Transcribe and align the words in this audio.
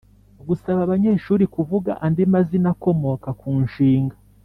Gusaba 0.47 0.79
abanyeshuri 0.83 1.43
kuvuga 1.55 1.91
andi 2.05 2.23
mazina 2.33 2.67
akomoka 2.73 3.29
ku 3.39 3.49
nshinga 3.65 4.15